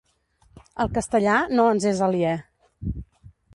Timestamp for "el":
0.85-0.89